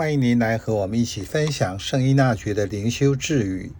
[0.00, 3.70] 欢迎您来和我们一起分享圣依纳爵的灵修智语。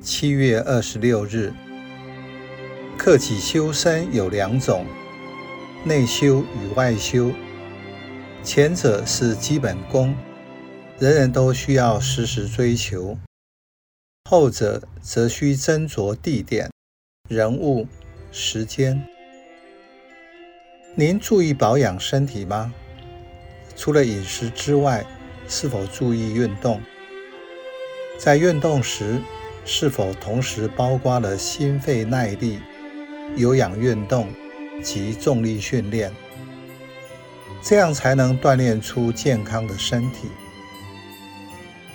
[0.00, 1.52] 七月二十六日，
[2.98, 4.84] 克己修身有两种，
[5.84, 7.30] 内修与外修。
[8.42, 10.16] 前者是基本功，
[10.98, 13.16] 人人都需要时时追求；
[14.28, 16.68] 后者则需斟酌地点、
[17.28, 17.86] 人物、
[18.32, 19.00] 时间。
[20.96, 22.74] 您注意保养身体吗？
[23.76, 25.06] 除了饮食之外，
[25.48, 26.80] 是否注意运动？
[28.18, 29.20] 在运动时，
[29.64, 32.58] 是否同时包括了心肺耐力、
[33.36, 34.28] 有氧运动
[34.82, 36.12] 及重力训练？
[37.62, 40.28] 这样才能锻炼出健康的身体。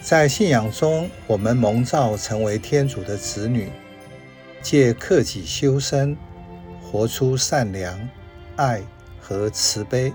[0.01, 3.69] 在信仰中，我们蒙召成为天主的子女，
[4.61, 6.17] 借克己修身，
[6.81, 8.09] 活出善良、
[8.55, 8.81] 爱
[9.21, 10.11] 和慈悲。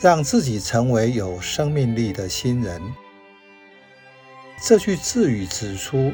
[0.00, 2.82] 让自己成为有生命力的新人。
[4.62, 6.12] 这句智语指出，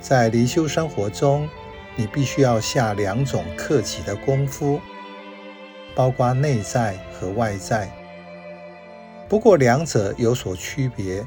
[0.00, 1.48] 在灵修生活中，
[1.96, 4.80] 你必须要下两种克己的功夫，
[5.94, 7.90] 包括内在和外在。
[9.28, 11.24] 不过两者有所区别。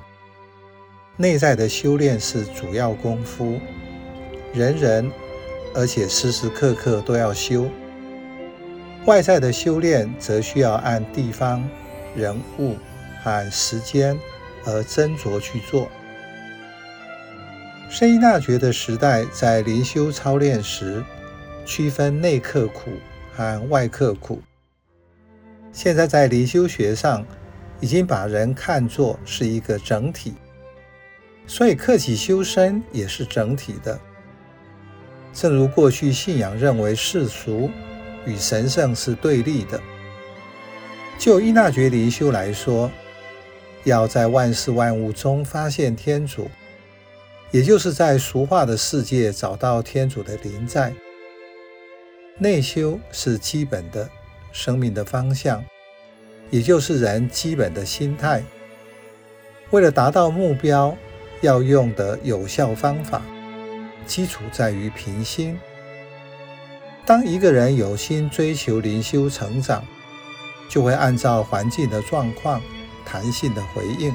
[1.19, 3.59] 内在的修炼是主要功夫，
[4.53, 5.11] 人人
[5.73, 7.67] 而且时时刻刻都要修。
[9.07, 11.63] 外在的修炼则需要按地方、
[12.13, 12.75] 人物
[13.23, 14.19] 和时间
[14.65, 15.89] 而斟酌去做。
[17.89, 21.01] 圣依纳爵的时代在灵修操练时，
[21.65, 22.91] 区分内刻苦
[23.33, 24.41] 和外刻苦。
[25.71, 27.25] 现在在灵修学上，
[27.79, 30.33] 已经把人看作是一个整体，
[31.45, 33.97] 所以克己修身也是整体的。
[35.31, 37.71] 正如过去信仰认为世俗。
[38.27, 39.81] 与神圣是对立的。
[41.17, 42.91] 就依纳爵灵修来说，
[43.85, 46.47] 要在万事万物中发现天主，
[47.49, 50.93] 也就是在俗化的世界找到天主的临在。
[52.37, 54.07] 内修是基本的
[54.51, 55.63] 生命的方向，
[56.51, 58.43] 也就是人基本的心态。
[59.71, 60.95] 为了达到目标，
[61.41, 63.23] 要用的有效方法，
[64.05, 65.57] 基础在于平心。
[67.07, 69.81] 当一个人有心追求灵修成长，
[70.67, 72.61] 就会按照环境的状况
[73.05, 74.13] 弹性的回应。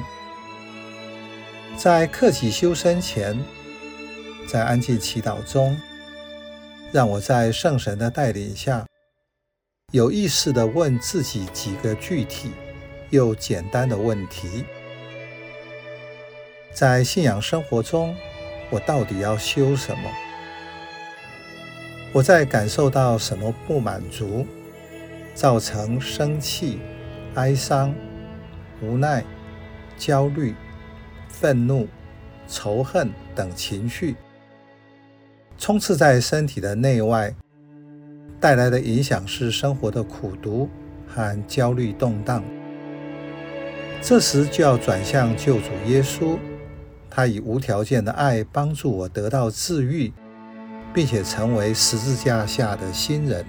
[1.75, 3.35] 在克己修身前，
[4.47, 5.75] 在安静祈祷中，
[6.91, 8.85] 让我在圣神的带领下，
[9.91, 12.51] 有意识地问自己几个具体
[13.09, 14.63] 又简单的问题：
[16.71, 18.15] 在信仰生活中，
[18.69, 20.11] 我到底要修什么？
[22.13, 24.45] 我在感受到什么不满足，
[25.33, 26.77] 造成生气、
[27.33, 27.91] 哀伤、
[28.83, 29.23] 无奈、
[29.97, 30.53] 焦虑、
[31.27, 31.87] 愤怒、
[32.47, 34.15] 仇恨等情绪，
[35.57, 37.33] 充斥在身体的内外，
[38.39, 40.69] 带来的影响是生活的苦毒
[41.07, 42.43] 和焦虑动荡。
[44.03, 46.37] 这时就要转向救主耶稣，
[47.09, 50.13] 他以无条件的爱帮助我得到治愈。
[50.93, 53.45] 并且成为十字架下的新人。